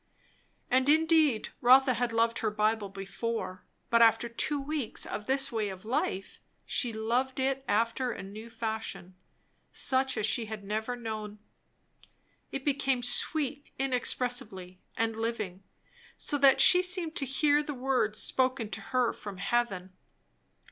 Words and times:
And 0.71 0.89
indeed 0.89 1.49
Rotha 1.61 1.93
had 1.93 2.11
loved 2.11 2.39
her 2.39 2.49
Bible 2.49 2.89
before; 2.89 3.63
but 3.91 4.01
after 4.01 4.27
two 4.27 4.59
weeks 4.59 5.05
of 5.05 5.27
this 5.27 5.51
way 5.51 5.69
of 5.69 5.85
life 5.85 6.39
she 6.65 6.91
loved 6.91 7.39
it 7.39 7.63
after 7.67 8.11
a 8.11 8.23
new 8.23 8.49
fashion, 8.49 9.13
such 9.71 10.17
as 10.17 10.25
she 10.25 10.47
had 10.47 10.63
never 10.63 10.95
known. 10.95 11.37
It 12.51 12.65
became 12.65 13.03
sweet 13.03 13.69
inexpressibly, 13.77 14.79
and 14.97 15.15
living; 15.15 15.61
so 16.17 16.35
that 16.39 16.59
she 16.59 16.81
seemed 16.81 17.15
to 17.17 17.25
hear 17.27 17.61
the 17.61 17.75
words 17.75 18.17
spoken 18.19 18.71
to 18.71 18.81
her 18.81 19.13
from 19.13 19.37
heaven. 19.37 19.93